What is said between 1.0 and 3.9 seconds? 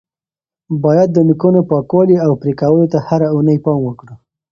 د نوکانو پاکوالي او پرې کولو ته هره اونۍ پام